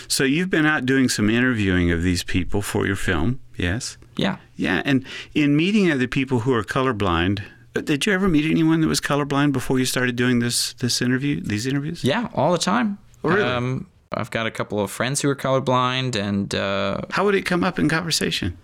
So 0.07 0.23
you've 0.23 0.49
been 0.49 0.65
out 0.65 0.85
doing 0.85 1.09
some 1.09 1.29
interviewing 1.29 1.91
of 1.91 2.01
these 2.03 2.23
people 2.23 2.61
for 2.61 2.87
your 2.87 2.95
film, 2.95 3.39
yes? 3.57 3.97
yeah 4.15 4.37
Yeah, 4.55 4.81
and 4.85 5.05
in 5.35 5.55
meeting 5.55 5.91
other 5.91 6.07
people 6.07 6.39
who 6.39 6.53
are 6.53 6.63
colorblind, 6.63 7.41
uh, 7.75 7.81
did 7.81 8.05
you 8.05 8.13
ever 8.13 8.27
meet 8.29 8.49
anyone 8.49 8.81
that 8.81 8.87
was 8.87 9.01
colorblind 9.01 9.51
before 9.51 9.77
you 9.79 9.85
started 9.85 10.15
doing 10.15 10.39
this 10.39 10.73
this 10.73 11.01
interview, 11.01 11.41
these 11.41 11.65
interviews? 11.67 12.03
yeah 12.03 12.29
all 12.33 12.51
the 12.51 12.57
time 12.73 12.97
Oh, 13.23 13.29
really? 13.29 13.43
um, 13.43 13.87
I've 14.15 14.29
got 14.31 14.45
a 14.47 14.51
couple 14.51 14.79
of 14.79 14.91
friends 14.91 15.21
who 15.21 15.29
are 15.29 15.35
colorblind, 15.35 16.15
and 16.15 16.53
uh, 16.53 17.01
How 17.11 17.25
would 17.25 17.35
it 17.35 17.45
come 17.45 17.63
up 17.63 17.79
in 17.79 17.89
conversation? 17.89 18.57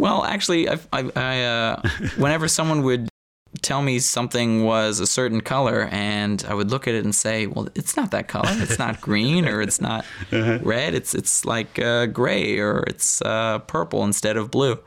Well, 0.00 0.24
actually, 0.24 0.68
I, 0.68 0.78
I, 0.92 1.10
I 1.14 1.42
uh, 1.42 1.82
whenever 2.16 2.48
someone 2.48 2.82
would 2.82 3.08
tell 3.62 3.82
me 3.82 3.98
something 3.98 4.64
was 4.64 5.00
a 5.00 5.06
certain 5.06 5.40
color, 5.40 5.88
and 5.90 6.44
I 6.48 6.54
would 6.54 6.70
look 6.70 6.88
at 6.88 6.94
it 6.94 7.04
and 7.04 7.14
say, 7.14 7.46
"Well, 7.46 7.68
it's 7.74 7.96
not 7.96 8.10
that 8.12 8.28
color. 8.28 8.48
It's 8.50 8.78
not 8.78 9.00
green, 9.00 9.46
or 9.46 9.60
it's 9.60 9.80
not 9.80 10.04
red. 10.32 10.94
It's 10.94 11.14
it's 11.14 11.44
like 11.44 11.78
uh, 11.78 12.06
gray, 12.06 12.58
or 12.58 12.84
it's 12.86 13.20
uh, 13.22 13.58
purple 13.60 14.04
instead 14.04 14.36
of 14.36 14.50
blue." 14.50 14.78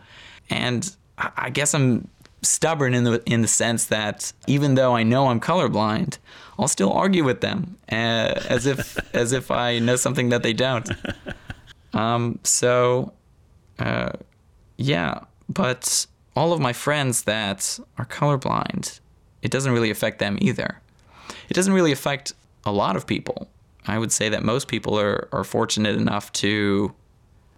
And 0.49 0.95
I, 1.17 1.31
I 1.35 1.49
guess 1.49 1.73
I'm 1.73 2.07
stubborn 2.41 2.93
in 2.93 3.03
the 3.03 3.21
in 3.25 3.41
the 3.41 3.47
sense 3.47 3.85
that 3.85 4.33
even 4.47 4.75
though 4.75 4.95
I 4.95 5.03
know 5.03 5.27
I'm 5.27 5.39
colorblind, 5.39 6.17
I'll 6.57 6.67
still 6.67 6.91
argue 6.91 7.23
with 7.23 7.41
them 7.41 7.77
uh, 7.91 8.41
as 8.49 8.65
if 8.65 8.97
as 9.15 9.31
if 9.31 9.51
I 9.51 9.79
know 9.79 9.95
something 9.95 10.29
that 10.29 10.43
they 10.43 10.53
don't. 10.53 10.89
Um, 11.93 12.39
so, 12.43 13.13
uh, 13.77 14.13
yeah, 14.77 15.19
but 15.49 16.05
all 16.35 16.53
of 16.53 16.59
my 16.59 16.73
friends 16.73 17.23
that 17.23 17.79
are 17.97 18.05
colorblind, 18.05 18.99
it 19.41 19.51
doesn't 19.51 19.71
really 19.71 19.91
affect 19.91 20.19
them 20.19 20.37
either. 20.41 20.79
It 21.49 21.53
doesn't 21.53 21.73
really 21.73 21.91
affect 21.91 22.33
a 22.65 22.71
lot 22.71 22.95
of 22.95 23.05
people. 23.05 23.47
I 23.85 23.99
would 23.99 24.11
say 24.11 24.29
that 24.29 24.43
most 24.43 24.67
people 24.67 24.97
are, 24.99 25.27
are 25.31 25.43
fortunate 25.43 25.95
enough 25.95 26.31
to 26.33 26.93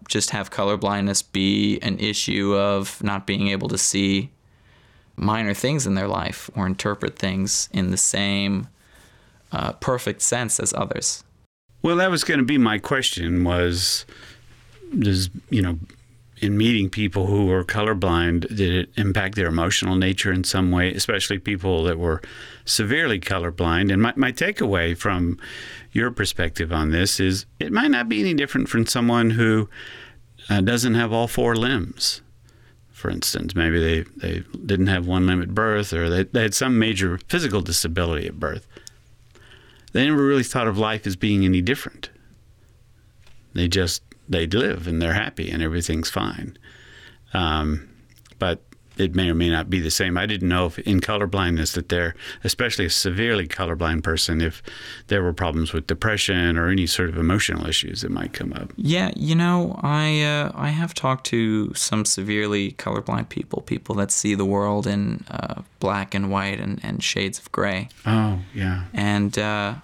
just 0.08 0.30
have 0.30 0.50
colorblindness 0.50 1.24
be 1.32 1.78
an 1.80 1.98
issue 1.98 2.54
of 2.54 3.02
not 3.02 3.26
being 3.26 3.48
able 3.48 3.68
to 3.68 3.78
see 3.78 4.30
minor 5.16 5.54
things 5.54 5.86
in 5.86 5.94
their 5.94 6.08
life 6.08 6.50
or 6.54 6.66
interpret 6.66 7.18
things 7.18 7.68
in 7.72 7.90
the 7.90 7.96
same 7.96 8.68
uh, 9.52 9.72
perfect 9.72 10.22
sense 10.22 10.60
as 10.60 10.74
others. 10.74 11.24
Well, 11.82 11.96
that 11.96 12.10
was 12.10 12.24
going 12.24 12.38
to 12.38 12.44
be 12.44 12.58
my 12.58 12.78
question 12.78 13.44
was 13.44 14.04
does, 14.98 15.30
you 15.50 15.62
know, 15.62 15.78
in 16.38 16.56
meeting 16.56 16.90
people 16.90 17.26
who 17.26 17.46
were 17.46 17.64
colorblind, 17.64 18.48
did 18.54 18.74
it 18.74 18.90
impact 18.96 19.36
their 19.36 19.46
emotional 19.46 19.96
nature 19.96 20.32
in 20.32 20.44
some 20.44 20.70
way, 20.70 20.92
especially 20.92 21.38
people 21.38 21.84
that 21.84 21.98
were 21.98 22.20
severely 22.64 23.18
colorblind? 23.18 23.92
And 23.92 24.02
my, 24.02 24.12
my 24.16 24.32
takeaway 24.32 24.96
from 24.96 25.38
your 25.92 26.10
perspective 26.10 26.72
on 26.72 26.90
this 26.90 27.18
is 27.18 27.46
it 27.58 27.72
might 27.72 27.90
not 27.90 28.08
be 28.08 28.20
any 28.20 28.34
different 28.34 28.68
from 28.68 28.86
someone 28.86 29.30
who 29.30 29.68
uh, 30.50 30.60
doesn't 30.60 30.94
have 30.94 31.12
all 31.12 31.26
four 31.26 31.56
limbs. 31.56 32.20
For 32.90 33.10
instance, 33.10 33.54
maybe 33.54 33.78
they, 33.78 34.02
they 34.16 34.44
didn't 34.64 34.86
have 34.88 35.06
one 35.06 35.26
limb 35.26 35.42
at 35.42 35.54
birth 35.54 35.92
or 35.92 36.08
they, 36.08 36.24
they 36.24 36.42
had 36.42 36.54
some 36.54 36.78
major 36.78 37.18
physical 37.28 37.62
disability 37.62 38.26
at 38.26 38.40
birth. 38.40 38.66
They 39.92 40.06
never 40.06 40.24
really 40.24 40.42
thought 40.42 40.68
of 40.68 40.76
life 40.76 41.06
as 41.06 41.16
being 41.16 41.44
any 41.44 41.62
different. 41.62 42.10
They 43.54 43.68
just 43.68 44.02
they 44.28 44.46
live 44.46 44.86
and 44.86 45.00
they're 45.00 45.14
happy 45.14 45.50
and 45.50 45.62
everything's 45.62 46.10
fine. 46.10 46.56
Um, 47.34 47.88
but 48.38 48.62
it 48.98 49.14
may 49.14 49.28
or 49.28 49.34
may 49.34 49.50
not 49.50 49.68
be 49.68 49.78
the 49.78 49.90
same. 49.90 50.16
I 50.16 50.24
didn't 50.24 50.48
know 50.48 50.64
if 50.66 50.78
in 50.78 51.00
colorblindness 51.02 51.74
that 51.74 51.90
there, 51.90 52.14
especially 52.44 52.86
a 52.86 52.90
severely 52.90 53.46
colorblind 53.46 54.02
person, 54.02 54.40
if 54.40 54.62
there 55.08 55.22
were 55.22 55.34
problems 55.34 55.74
with 55.74 55.86
depression 55.86 56.56
or 56.56 56.68
any 56.70 56.86
sort 56.86 57.10
of 57.10 57.18
emotional 57.18 57.66
issues 57.66 58.00
that 58.00 58.10
might 58.10 58.32
come 58.32 58.54
up. 58.54 58.72
Yeah, 58.76 59.10
you 59.14 59.34
know, 59.34 59.78
I 59.82 60.22
uh, 60.22 60.50
I 60.54 60.70
have 60.70 60.94
talked 60.94 61.26
to 61.26 61.74
some 61.74 62.06
severely 62.06 62.72
colorblind 62.72 63.28
people, 63.28 63.60
people 63.60 63.94
that 63.96 64.10
see 64.10 64.34
the 64.34 64.46
world 64.46 64.86
in 64.86 65.24
uh, 65.30 65.60
black 65.78 66.14
and 66.14 66.30
white 66.30 66.58
and, 66.58 66.80
and 66.82 67.04
shades 67.04 67.38
of 67.38 67.52
gray, 67.52 67.90
Oh, 68.06 68.38
yeah. 68.54 68.84
and 68.94 69.38
uh, 69.38 69.74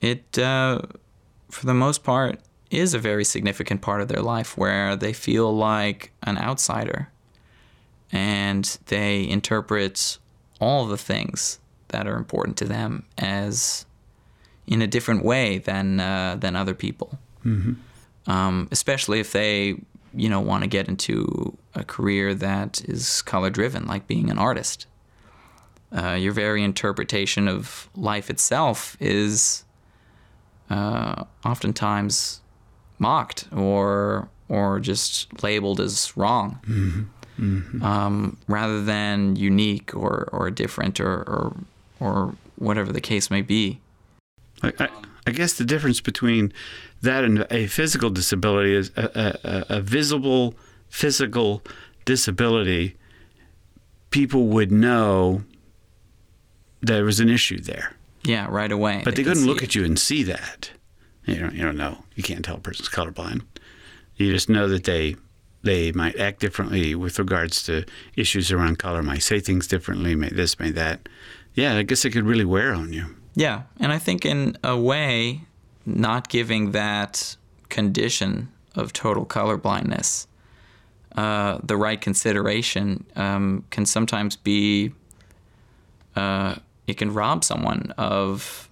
it 0.00 0.38
uh, 0.38 0.82
for 1.50 1.66
the 1.66 1.74
most 1.74 2.04
part 2.04 2.38
is 2.72 2.94
a 2.94 2.98
very 2.98 3.24
significant 3.24 3.82
part 3.82 4.00
of 4.00 4.08
their 4.08 4.22
life 4.22 4.56
where 4.56 4.96
they 4.96 5.12
feel 5.12 5.54
like 5.54 6.12
an 6.22 6.38
outsider, 6.38 7.08
and 8.10 8.78
they 8.86 9.28
interpret 9.28 10.18
all 10.60 10.86
the 10.86 10.96
things 10.96 11.58
that 11.88 12.06
are 12.06 12.16
important 12.16 12.56
to 12.56 12.64
them 12.64 13.04
as 13.18 13.84
in 14.66 14.80
a 14.82 14.86
different 14.86 15.24
way 15.24 15.58
than 15.58 16.00
uh, 16.00 16.36
than 16.38 16.56
other 16.56 16.74
people. 16.74 17.18
Um, 18.26 18.68
especially 18.70 19.18
if 19.18 19.32
they, 19.32 19.74
you 20.14 20.28
know, 20.28 20.40
want 20.40 20.62
to 20.62 20.68
get 20.68 20.88
into 20.88 21.58
a 21.74 21.82
career 21.84 22.34
that 22.34 22.80
is 22.88 23.22
color 23.22 23.50
driven, 23.50 23.86
like 23.86 24.06
being 24.06 24.30
an 24.30 24.38
artist. 24.38 24.86
Uh, 25.90 26.12
your 26.12 26.32
very 26.32 26.62
interpretation 26.62 27.48
of 27.48 27.90
life 27.96 28.30
itself 28.30 28.96
is 29.00 29.64
uh, 30.70 31.24
oftentimes 31.44 32.41
mocked 33.02 33.48
or 33.52 34.28
or 34.48 34.80
just 34.80 35.42
labeled 35.42 35.80
as 35.80 36.12
wrong, 36.16 36.58
Um, 37.82 38.36
rather 38.46 38.82
than 38.84 39.36
unique 39.36 39.94
or, 39.96 40.28
or 40.32 40.50
different 40.50 41.00
or, 41.00 41.22
or 41.22 41.56
or 42.00 42.34
whatever 42.56 42.92
the 42.92 43.00
case 43.00 43.30
may 43.30 43.42
be. 43.42 43.80
I, 44.62 44.72
I, 44.78 44.88
I 45.26 45.30
guess 45.32 45.54
the 45.54 45.64
difference 45.64 46.00
between 46.00 46.52
that 47.00 47.24
and 47.24 47.46
a 47.50 47.66
physical 47.66 48.10
disability 48.10 48.74
is 48.74 48.90
a, 48.96 49.36
a, 49.44 49.76
a- 49.76 49.80
visible 49.80 50.54
physical 50.88 51.62
disability. 52.04 52.96
People 54.10 54.46
would 54.48 54.70
know 54.70 55.42
there 56.80 57.04
was 57.04 57.18
an 57.20 57.28
issue 57.28 57.60
there, 57.60 57.94
Yeah, 58.24 58.46
right 58.50 58.70
away. 58.70 59.00
but 59.04 59.14
they, 59.16 59.22
can 59.24 59.32
couldn't 59.32 59.46
look 59.48 59.62
it. 59.62 59.68
at 59.70 59.74
you 59.74 59.84
and 59.84 59.98
see 59.98 60.22
that. 60.24 60.70
You 61.24 61.36
don't, 61.36 61.54
you 61.54 61.62
don't 61.62 61.76
know. 61.76 61.98
You 62.14 62.22
can't 62.22 62.44
tell 62.44 62.56
a 62.56 62.60
person's 62.60 62.88
colorblind. 62.88 63.42
You 64.16 64.32
just 64.32 64.48
know 64.48 64.68
that 64.68 64.84
they 64.84 65.16
they 65.62 65.92
might 65.92 66.18
act 66.18 66.40
differently 66.40 66.94
with 66.94 67.18
regards 67.18 67.62
to 67.64 67.84
issues 68.16 68.50
around 68.50 68.78
color. 68.78 69.02
Might 69.02 69.22
say 69.22 69.38
things 69.38 69.66
differently. 69.66 70.14
May 70.14 70.30
this, 70.30 70.58
may 70.58 70.70
that. 70.72 71.08
Yeah, 71.54 71.76
I 71.76 71.82
guess 71.82 72.04
it 72.04 72.10
could 72.10 72.24
really 72.24 72.44
wear 72.44 72.74
on 72.74 72.92
you. 72.92 73.14
Yeah, 73.34 73.62
and 73.78 73.92
I 73.92 73.98
think 73.98 74.26
in 74.26 74.56
a 74.64 74.76
way, 74.76 75.42
not 75.86 76.28
giving 76.28 76.72
that 76.72 77.36
condition 77.68 78.50
of 78.74 78.92
total 78.92 79.24
colorblindness 79.24 80.26
uh, 81.16 81.58
the 81.62 81.76
right 81.76 82.00
consideration 82.00 83.04
um, 83.16 83.64
can 83.70 83.86
sometimes 83.86 84.36
be. 84.36 84.92
Uh, 86.16 86.56
it 86.86 86.98
can 86.98 87.12
rob 87.12 87.44
someone 87.44 87.92
of 87.96 88.68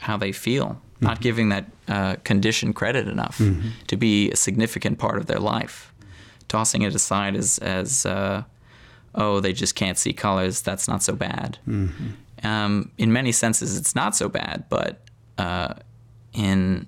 how 0.00 0.16
they 0.16 0.32
feel, 0.32 0.80
not 1.02 1.20
giving 1.20 1.48
that 1.50 1.64
uh, 1.88 2.14
condition 2.24 2.72
credit 2.72 3.08
enough 3.08 3.40
to 3.88 3.96
be 3.96 4.30
a 4.30 4.36
significant 4.36 4.98
part 4.98 5.18
of 5.18 5.26
their 5.26 5.40
life, 5.40 5.92
tossing 6.48 6.82
it 6.82 6.94
aside 6.94 7.34
as 7.36 7.58
as 7.58 8.06
uh, 8.06 8.42
oh 9.14 9.40
they 9.40 9.52
just 9.52 9.74
can't 9.74 9.98
see 9.98 10.12
colors. 10.12 10.62
That's 10.62 10.86
not 10.88 11.02
so 11.02 11.14
bad. 11.14 11.58
Um, 12.44 12.90
in 12.98 13.12
many 13.12 13.32
senses, 13.32 13.76
it's 13.76 13.94
not 13.94 14.16
so 14.16 14.28
bad, 14.28 14.64
but 14.68 14.92
uh, 15.38 15.74
in 16.32 16.86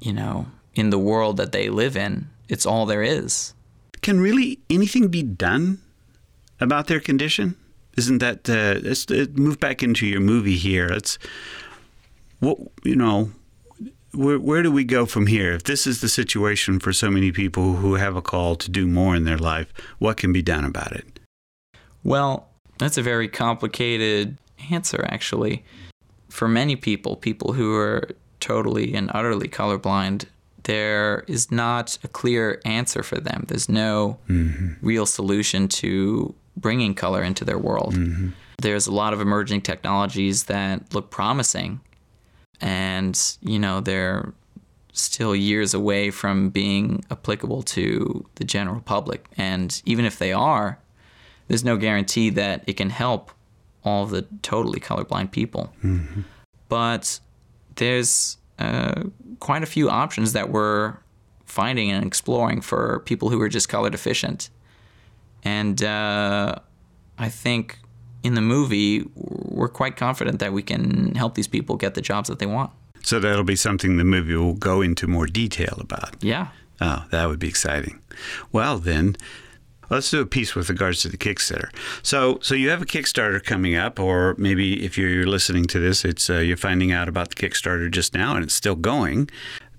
you 0.00 0.12
know 0.12 0.46
in 0.74 0.90
the 0.90 0.98
world 0.98 1.36
that 1.36 1.52
they 1.52 1.68
live 1.70 1.96
in, 1.96 2.28
it's 2.48 2.66
all 2.66 2.86
there 2.86 3.02
is. 3.02 3.54
Can 4.02 4.20
really 4.20 4.58
anything 4.70 5.08
be 5.08 5.22
done 5.22 5.78
about 6.60 6.86
their 6.86 7.00
condition? 7.00 7.54
Isn't 7.96 8.18
that 8.18 8.48
uh, 8.48 8.80
let's 8.82 9.10
uh, 9.10 9.26
move 9.34 9.58
back 9.58 9.82
into 9.82 10.06
your 10.06 10.20
movie 10.20 10.56
here? 10.56 10.86
It's 10.92 11.18
what 12.40 12.58
you 12.84 12.96
know. 12.96 13.32
Where, 14.12 14.38
where 14.38 14.62
do 14.62 14.72
we 14.72 14.84
go 14.84 15.04
from 15.04 15.26
here? 15.26 15.52
If 15.52 15.64
this 15.64 15.86
is 15.86 16.00
the 16.00 16.08
situation 16.08 16.80
for 16.80 16.90
so 16.94 17.10
many 17.10 17.32
people 17.32 17.74
who 17.74 17.96
have 17.96 18.16
a 18.16 18.22
call 18.22 18.56
to 18.56 18.70
do 18.70 18.86
more 18.86 19.14
in 19.14 19.24
their 19.24 19.36
life, 19.36 19.70
what 19.98 20.16
can 20.16 20.32
be 20.32 20.40
done 20.40 20.64
about 20.64 20.92
it? 20.92 21.20
Well, 22.02 22.48
that's 22.78 22.96
a 22.96 23.02
very 23.02 23.28
complicated 23.28 24.38
answer, 24.70 25.04
actually. 25.10 25.64
For 26.30 26.48
many 26.48 26.76
people, 26.76 27.16
people 27.16 27.52
who 27.52 27.74
are 27.76 28.08
totally 28.40 28.94
and 28.94 29.10
utterly 29.12 29.48
colorblind, 29.48 30.24
there 30.62 31.24
is 31.26 31.50
not 31.50 31.98
a 32.02 32.08
clear 32.08 32.60
answer 32.64 33.02
for 33.02 33.18
them. 33.20 33.44
There's 33.48 33.68
no 33.68 34.18
mm-hmm. 34.28 34.74
real 34.80 35.04
solution 35.04 35.68
to 35.68 36.34
bringing 36.56 36.94
color 36.94 37.22
into 37.22 37.44
their 37.44 37.58
world. 37.58 37.94
Mm-hmm. 37.94 38.30
There's 38.58 38.86
a 38.86 38.92
lot 38.92 39.12
of 39.12 39.20
emerging 39.20 39.62
technologies 39.62 40.44
that 40.44 40.94
look 40.94 41.10
promising, 41.10 41.80
and 42.60 43.36
you 43.40 43.58
know 43.58 43.80
they're 43.80 44.32
still 44.92 45.36
years 45.36 45.74
away 45.74 46.10
from 46.10 46.48
being 46.50 47.04
applicable 47.10 47.62
to 47.62 48.24
the 48.36 48.44
general 48.44 48.80
public. 48.80 49.26
And 49.36 49.80
even 49.84 50.04
if 50.06 50.18
they 50.18 50.32
are, 50.32 50.78
there's 51.48 51.64
no 51.64 51.76
guarantee 51.76 52.30
that 52.30 52.64
it 52.66 52.74
can 52.74 52.90
help 52.90 53.30
all 53.84 54.06
the 54.06 54.22
totally 54.42 54.80
colorblind 54.80 55.30
people. 55.30 55.72
But 56.68 57.20
there's 57.76 58.38
uh, 58.58 59.04
quite 59.38 59.62
a 59.62 59.66
few 59.66 59.90
options 59.90 60.32
that 60.32 60.48
we're 60.48 60.96
finding 61.44 61.90
and 61.90 62.04
exploring 62.04 62.60
for 62.62 63.00
people 63.00 63.28
who 63.28 63.40
are 63.40 63.48
just 63.48 63.68
color 63.68 63.90
deficient. 63.90 64.50
And 65.44 65.82
uh, 65.82 66.56
I 67.18 67.28
think 67.28 67.78
in 68.26 68.34
the 68.34 68.40
movie, 68.40 69.04
we're 69.14 69.68
quite 69.68 69.96
confident 69.96 70.40
that 70.40 70.52
we 70.52 70.62
can 70.62 71.14
help 71.14 71.34
these 71.34 71.48
people 71.48 71.76
get 71.76 71.94
the 71.94 72.00
jobs 72.00 72.28
that 72.28 72.38
they 72.38 72.46
want. 72.46 72.70
So 73.02 73.20
that'll 73.20 73.44
be 73.44 73.56
something 73.56 73.96
the 73.96 74.04
movie 74.04 74.34
will 74.34 74.54
go 74.54 74.82
into 74.82 75.06
more 75.06 75.26
detail 75.26 75.78
about. 75.80 76.16
Yeah. 76.22 76.48
Oh, 76.80 77.04
that 77.10 77.26
would 77.28 77.38
be 77.38 77.48
exciting. 77.48 78.02
Well, 78.50 78.78
then, 78.78 79.16
let's 79.88 80.10
do 80.10 80.20
a 80.20 80.26
piece 80.26 80.54
with 80.54 80.68
regards 80.68 81.02
to 81.02 81.08
the 81.08 81.16
Kickstarter. 81.16 81.70
So, 82.02 82.38
so 82.42 82.54
you 82.54 82.68
have 82.70 82.82
a 82.82 82.86
Kickstarter 82.86 83.42
coming 83.42 83.76
up, 83.76 84.00
or 84.00 84.34
maybe 84.38 84.84
if 84.84 84.98
you're 84.98 85.26
listening 85.26 85.66
to 85.66 85.78
this, 85.78 86.04
it's 86.04 86.28
uh, 86.28 86.38
you're 86.38 86.56
finding 86.56 86.90
out 86.92 87.08
about 87.08 87.30
the 87.30 87.36
Kickstarter 87.36 87.90
just 87.90 88.12
now, 88.12 88.34
and 88.34 88.42
it's 88.42 88.54
still 88.54 88.74
going. 88.76 89.30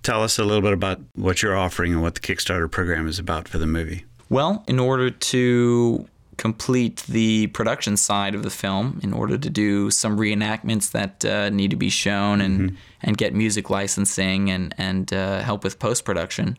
Tell 0.04 0.24
us 0.24 0.40
a 0.40 0.46
little 0.46 0.62
bit 0.62 0.74
about 0.74 1.02
what 1.16 1.44
you're 1.44 1.58
offering 1.58 1.92
and 1.92 2.02
what 2.02 2.16
the 2.16 2.22
Kickstarter 2.22 2.72
program 2.72 3.08
is 3.08 3.20
about 3.20 3.48
for 3.50 3.58
the 3.58 3.68
movie. 3.68 4.06
Well, 4.30 4.64
in 4.68 4.80
order 4.80 5.10
to 5.10 6.08
complete 6.38 7.04
the 7.08 7.48
production 7.48 7.98
side 7.98 8.36
of 8.36 8.44
the 8.44 8.50
film, 8.50 9.00
in 9.04 9.12
order 9.12 9.38
to 9.38 9.50
do 9.50 9.92
some 9.92 10.18
reenactments 10.18 10.92
that 10.92 11.26
uh, 11.26 11.50
need 11.50 11.72
to 11.72 11.76
be 11.76 11.90
shown 11.90 12.42
and, 12.42 12.60
mm-hmm. 12.60 12.76
and 13.02 13.18
get 13.18 13.34
music 13.34 13.70
licensing 13.70 14.50
and, 14.50 14.74
and 14.78 15.12
uh, 15.14 15.42
help 15.42 15.64
with 15.64 15.80
post 15.80 16.06
production, 16.06 16.58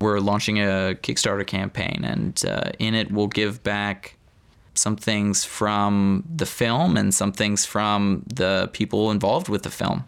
we're 0.00 0.20
launching 0.20 0.58
a 0.58 0.96
Kickstarter 1.02 1.46
campaign. 1.46 2.04
And 2.04 2.42
uh, 2.44 2.72
in 2.78 2.94
it, 2.94 3.10
we'll 3.10 3.26
give 3.26 3.62
back 3.62 4.16
some 4.74 4.96
things 4.96 5.44
from 5.44 6.24
the 6.34 6.46
film 6.46 6.96
and 6.96 7.12
some 7.12 7.32
things 7.32 7.64
from 7.64 8.22
the 8.26 8.70
people 8.72 9.10
involved 9.10 9.48
with 9.48 9.62
the 9.62 9.70
film. 9.70 10.04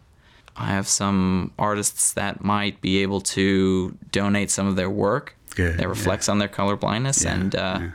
I 0.56 0.66
have 0.66 0.86
some 0.86 1.52
artists 1.58 2.12
that 2.12 2.44
might 2.44 2.80
be 2.80 3.02
able 3.02 3.20
to 3.22 3.96
donate 4.10 4.50
some 4.50 4.66
of 4.66 4.76
their 4.76 4.90
work 4.90 5.34
Good, 5.54 5.78
that 5.78 5.88
reflects 5.88 6.28
yeah. 6.28 6.32
on 6.32 6.38
their 6.38 6.48
color 6.48 6.76
blindness, 6.76 7.24
yeah, 7.24 7.34
and 7.34 7.54
uh, 7.54 7.78
yeah. 7.80 7.90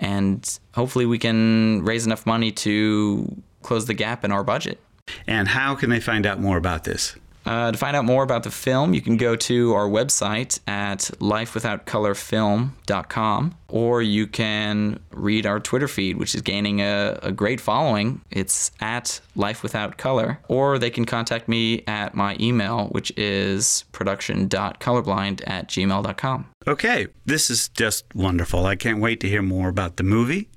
And 0.00 0.58
hopefully 0.74 1.06
we 1.06 1.18
can 1.18 1.84
raise 1.84 2.06
enough 2.06 2.26
money 2.26 2.50
to 2.50 3.42
close 3.62 3.86
the 3.86 3.94
gap 3.94 4.24
in 4.24 4.32
our 4.32 4.42
budget. 4.42 4.80
And 5.26 5.46
how 5.46 5.74
can 5.74 5.90
they 5.90 6.00
find 6.00 6.26
out 6.26 6.40
more 6.40 6.56
about 6.56 6.84
this? 6.84 7.14
Uh, 7.46 7.72
to 7.72 7.78
find 7.78 7.96
out 7.96 8.04
more 8.04 8.22
about 8.22 8.42
the 8.42 8.50
film, 8.50 8.92
you 8.94 9.00
can 9.00 9.16
go 9.16 9.34
to 9.34 9.72
our 9.74 9.88
website 9.88 10.60
at 10.66 11.10
lifewithoutcolorfilm.com, 11.20 13.54
or 13.68 14.02
you 14.02 14.26
can 14.26 15.00
read 15.10 15.46
our 15.46 15.58
Twitter 15.58 15.88
feed, 15.88 16.18
which 16.18 16.34
is 16.34 16.42
gaining 16.42 16.80
a, 16.80 17.18
a 17.22 17.32
great 17.32 17.60
following. 17.60 18.20
It's 18.30 18.70
at 18.80 19.20
lifewithoutcolor, 19.36 20.38
or 20.48 20.78
they 20.78 20.90
can 20.90 21.06
contact 21.06 21.48
me 21.48 21.82
at 21.86 22.14
my 22.14 22.36
email, 22.38 22.88
which 22.88 23.10
is 23.16 23.84
production.colorblind 23.92 25.42
at 25.46 25.68
gmail.com. 25.68 26.46
Okay, 26.68 27.06
this 27.24 27.48
is 27.48 27.70
just 27.70 28.04
wonderful. 28.14 28.66
I 28.66 28.76
can't 28.76 29.00
wait 29.00 29.20
to 29.20 29.28
hear 29.28 29.40
more 29.40 29.70
about 29.70 29.96
the 29.96 30.02
movie. 30.02 30.50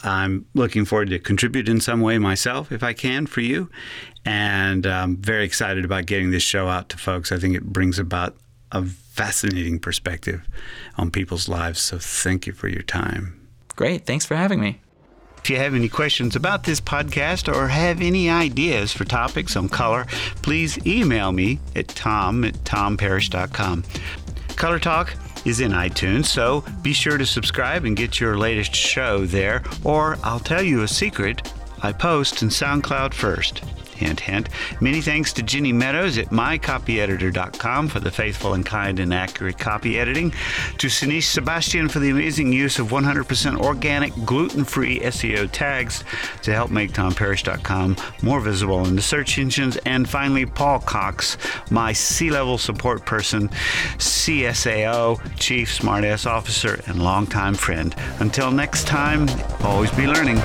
I'm 0.00 0.46
looking 0.54 0.84
forward 0.84 1.10
to 1.10 1.18
contribute 1.18 1.68
in 1.68 1.80
some 1.80 2.00
way 2.00 2.18
myself, 2.18 2.70
if 2.70 2.84
I 2.84 2.92
can, 2.92 3.26
for 3.26 3.40
you. 3.40 3.68
And 4.24 4.86
I'm 4.86 5.16
very 5.16 5.44
excited 5.44 5.84
about 5.84 6.06
getting 6.06 6.30
this 6.30 6.42
show 6.42 6.68
out 6.68 6.88
to 6.90 6.98
folks. 6.98 7.32
I 7.32 7.38
think 7.38 7.56
it 7.56 7.64
brings 7.64 7.98
about 7.98 8.36
a 8.72 8.84
fascinating 8.84 9.78
perspective 9.78 10.46
on 10.96 11.10
people's 11.10 11.48
lives. 11.48 11.80
So 11.80 11.98
thank 11.98 12.46
you 12.46 12.52
for 12.52 12.68
your 12.68 12.82
time. 12.82 13.48
Great. 13.76 14.06
Thanks 14.06 14.24
for 14.24 14.36
having 14.36 14.60
me. 14.60 14.80
If 15.38 15.48
you 15.48 15.56
have 15.56 15.74
any 15.74 15.88
questions 15.88 16.36
about 16.36 16.64
this 16.64 16.82
podcast 16.82 17.52
or 17.52 17.68
have 17.68 18.02
any 18.02 18.28
ideas 18.28 18.92
for 18.92 19.04
topics 19.04 19.56
on 19.56 19.70
color, 19.70 20.04
please 20.42 20.78
email 20.86 21.32
me 21.32 21.58
at 21.74 21.88
tom 21.88 22.44
at 22.44 22.54
tomparish.com. 22.64 23.84
Color 24.56 24.78
Talk 24.78 25.14
is 25.46 25.60
in 25.60 25.72
iTunes, 25.72 26.26
so 26.26 26.62
be 26.82 26.92
sure 26.92 27.16
to 27.16 27.24
subscribe 27.24 27.86
and 27.86 27.96
get 27.96 28.20
your 28.20 28.36
latest 28.36 28.74
show 28.74 29.24
there. 29.24 29.62
Or 29.82 30.18
I'll 30.22 30.40
tell 30.40 30.62
you 30.62 30.82
a 30.82 30.88
secret 30.88 31.50
I 31.82 31.92
post 31.92 32.42
in 32.42 32.48
SoundCloud 32.48 33.14
first. 33.14 33.62
Hint, 34.00 34.20
hint. 34.20 34.48
Many 34.80 35.02
thanks 35.02 35.32
to 35.34 35.42
Ginny 35.42 35.74
Meadows 35.74 36.16
at 36.16 36.30
mycopyeditor.com 36.30 37.88
for 37.88 38.00
the 38.00 38.10
faithful 38.10 38.54
and 38.54 38.64
kind 38.64 38.98
and 38.98 39.12
accurate 39.12 39.58
copy 39.58 39.98
editing, 39.98 40.30
to 40.78 40.86
Sinish 40.86 41.24
Sebastian 41.24 41.86
for 41.88 41.98
the 41.98 42.08
amazing 42.08 42.50
use 42.50 42.78
of 42.78 42.88
100% 42.88 43.58
organic, 43.58 44.14
gluten 44.24 44.64
free 44.64 45.00
SEO 45.00 45.50
tags 45.52 46.02
to 46.42 46.54
help 46.54 46.70
make 46.70 46.92
tomparish.com 46.92 47.96
more 48.22 48.40
visible 48.40 48.86
in 48.86 48.96
the 48.96 49.02
search 49.02 49.38
engines, 49.38 49.76
and 49.84 50.08
finally, 50.08 50.46
Paul 50.46 50.80
Cox, 50.80 51.36
my 51.70 51.92
C 51.92 52.30
level 52.30 52.56
support 52.56 53.04
person, 53.04 53.48
CSAO, 53.98 55.20
Chief 55.38 55.68
Smartass 55.78 56.26
Officer, 56.26 56.80
and 56.86 57.02
longtime 57.02 57.54
friend. 57.54 57.94
Until 58.20 58.50
next 58.50 58.86
time, 58.86 59.28
always 59.62 59.90
be 59.90 60.06
learning. 60.06 60.40